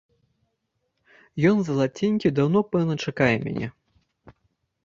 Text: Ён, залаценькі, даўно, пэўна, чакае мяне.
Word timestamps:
Ён, 1.51 1.57
залаценькі, 1.69 2.33
даўно, 2.39 2.59
пэўна, 2.77 2.93
чакае 3.11 3.31
мяне. 3.45 3.67